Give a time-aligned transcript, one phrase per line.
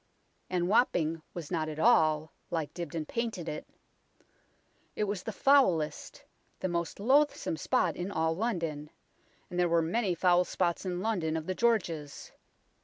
[0.49, 3.67] And Wapping was not at all like Dibdin painted it.
[4.95, 6.23] It was the foulest,
[6.59, 8.89] the most loathsome spot in all London
[9.51, 12.31] and there were many foul spots in London of the Georges.